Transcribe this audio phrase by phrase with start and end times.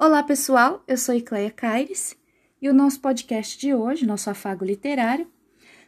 [0.00, 0.80] Olá, pessoal.
[0.86, 2.16] Eu sou Icleia Caires
[2.62, 5.26] e o nosso podcast de hoje, nosso afago literário,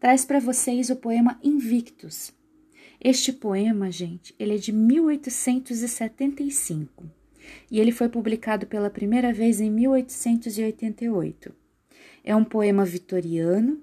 [0.00, 2.32] traz para vocês o poema Invictus.
[3.00, 7.04] Este poema, gente, ele é de 1875
[7.70, 11.54] e ele foi publicado pela primeira vez em 1888.
[12.24, 13.80] É um poema vitoriano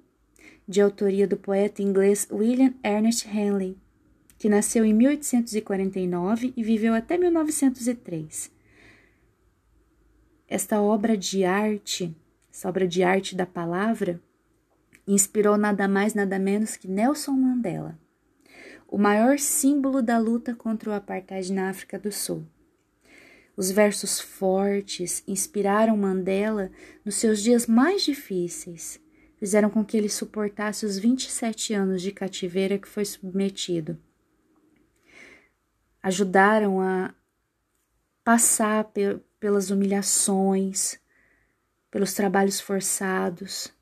[0.67, 3.77] de autoria do poeta inglês William Ernest Henley,
[4.37, 8.58] que nasceu em 1849 e viveu até 1903.
[10.49, 12.15] Esta obra de arte,
[12.51, 14.19] essa obra de arte da palavra,
[15.07, 17.99] inspirou nada mais nada menos que Nelson Mandela,
[18.87, 22.43] o maior símbolo da luta contra o apartheid na África do Sul.
[23.55, 26.71] Os versos fortes inspiraram Mandela
[27.05, 28.99] nos seus dias mais difíceis
[29.39, 33.97] fizeram com que ele suportasse os 27 anos de cativeiro a que foi submetido.
[36.03, 37.13] Ajudaram a
[38.23, 38.83] passar
[39.39, 40.99] pelas humilhações,
[41.89, 43.73] pelos trabalhos forçados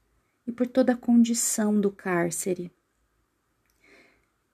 [0.46, 2.72] e por toda a condição do cárcere.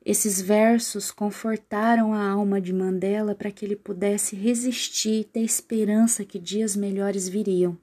[0.06, 6.26] Esses versos confortaram a alma de Mandela para que ele pudesse resistir e ter esperança
[6.26, 7.78] que dias melhores viriam.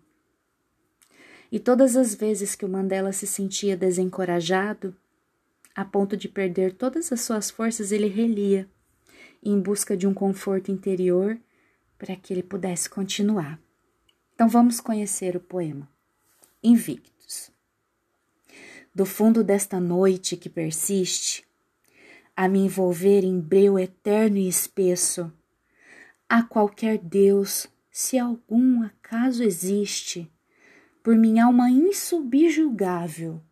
[1.51, 4.95] E todas as vezes que o Mandela se sentia desencorajado,
[5.75, 8.69] a ponto de perder todas as suas forças, ele relia,
[9.43, 11.39] em busca de um conforto interior
[12.01, 13.61] para que ele pudesse continuar.
[14.35, 15.87] Então vamos conhecer o poema.
[16.63, 17.51] Invictus.
[18.95, 21.45] Do fundo desta noite que persiste,
[22.35, 25.31] a me envolver em breu eterno e espesso,
[26.27, 30.33] a qualquer Deus, se algum acaso existe,
[31.03, 33.43] por minha alma insubjugável,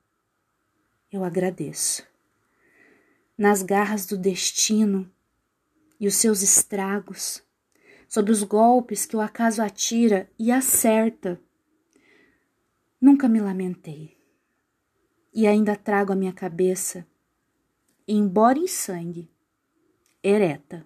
[1.13, 2.03] eu agradeço.
[3.37, 5.11] Nas garras do destino
[6.01, 7.43] e os seus estragos,
[8.09, 11.41] sob os golpes que o acaso atira e acerta,
[13.01, 14.17] nunca me lamentei.
[15.33, 17.06] E ainda trago a minha cabeça,
[18.07, 19.30] embora em sangue,
[20.23, 20.85] ereta.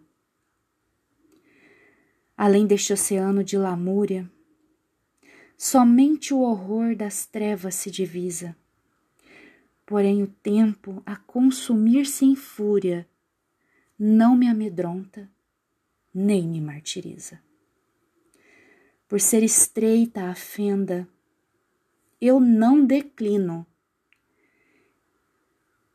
[2.36, 4.28] Além deste oceano de lamúria,
[5.64, 8.56] Somente o horror das trevas se divisa.
[9.86, 13.08] Porém, o tempo a consumir-se em fúria
[13.96, 15.30] não me amedronta
[16.14, 17.40] nem me martiriza.
[19.08, 21.08] Por ser estreita a fenda,
[22.20, 23.66] eu não declino,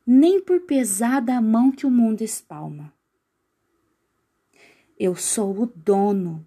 [0.05, 2.93] nem por pesada a mão que o mundo espalma.
[4.99, 6.45] Eu sou o dono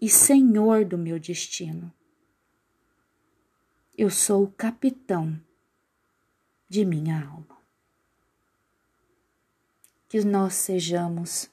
[0.00, 1.92] e senhor do meu destino.
[3.96, 5.38] Eu sou o capitão
[6.68, 7.58] de minha alma.
[10.08, 11.50] Que nós sejamos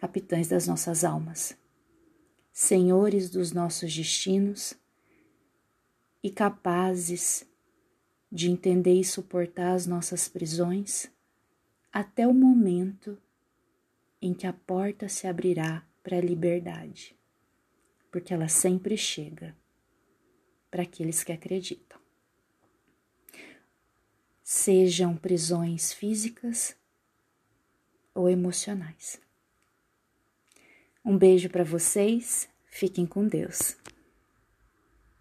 [0.00, 1.54] capitães das nossas almas,
[2.50, 4.72] senhores dos nossos destinos
[6.22, 7.46] e capazes
[8.32, 11.10] de entender e suportar as nossas prisões
[11.92, 13.18] até o momento
[14.22, 17.14] em que a porta se abrirá para a liberdade,
[18.10, 19.54] porque ela sempre chega
[20.70, 22.00] para aqueles que acreditam.
[24.42, 26.74] Sejam prisões físicas
[28.14, 29.20] ou emocionais.
[31.04, 33.76] Um beijo para vocês, fiquem com Deus.